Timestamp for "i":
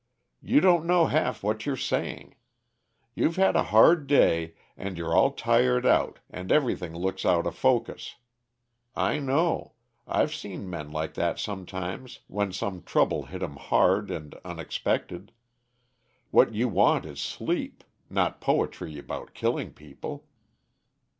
8.95-9.19